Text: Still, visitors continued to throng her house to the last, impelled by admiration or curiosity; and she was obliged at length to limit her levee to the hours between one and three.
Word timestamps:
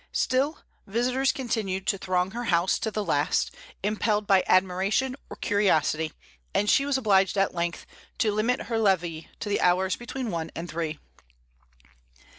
Still, 0.13 0.61
visitors 0.87 1.31
continued 1.31 1.85
to 1.85 1.97
throng 1.99 2.31
her 2.31 2.45
house 2.45 2.79
to 2.79 2.89
the 2.89 3.05
last, 3.05 3.51
impelled 3.83 4.25
by 4.25 4.43
admiration 4.47 5.15
or 5.29 5.35
curiosity; 5.35 6.11
and 6.55 6.67
she 6.67 6.87
was 6.87 6.97
obliged 6.97 7.37
at 7.37 7.53
length 7.53 7.85
to 8.17 8.31
limit 8.31 8.63
her 8.63 8.79
levee 8.79 9.29
to 9.41 9.47
the 9.47 9.61
hours 9.61 9.95
between 9.95 10.31
one 10.31 10.49
and 10.55 10.67
three. 10.67 10.97